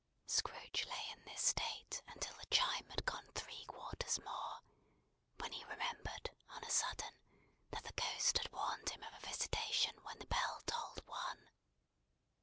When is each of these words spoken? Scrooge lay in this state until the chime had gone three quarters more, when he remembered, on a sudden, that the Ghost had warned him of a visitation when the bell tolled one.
Scrooge 0.25 0.87
lay 0.89 1.11
in 1.15 1.23
this 1.25 1.43
state 1.49 2.01
until 2.07 2.33
the 2.37 2.47
chime 2.47 2.89
had 2.89 3.05
gone 3.05 3.27
three 3.35 3.63
quarters 3.65 4.19
more, 4.25 4.61
when 5.37 5.51
he 5.51 5.63
remembered, 5.65 6.31
on 6.49 6.63
a 6.63 6.71
sudden, 6.71 7.13
that 7.69 7.83
the 7.83 7.93
Ghost 7.93 8.39
had 8.39 8.51
warned 8.51 8.89
him 8.89 9.03
of 9.03 9.13
a 9.13 9.27
visitation 9.27 9.95
when 10.01 10.17
the 10.17 10.25
bell 10.25 10.63
tolled 10.65 11.03
one. 11.05 11.51